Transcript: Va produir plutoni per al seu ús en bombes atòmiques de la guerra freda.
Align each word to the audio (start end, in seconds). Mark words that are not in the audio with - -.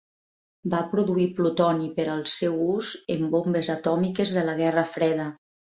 Va 0.73 0.79
produir 0.93 1.25
plutoni 1.39 1.91
per 1.99 2.07
al 2.15 2.25
seu 2.33 2.57
ús 2.71 2.95
en 3.19 3.29
bombes 3.39 3.73
atòmiques 3.77 4.37
de 4.41 4.49
la 4.51 4.59
guerra 4.65 4.89
freda. 4.99 5.33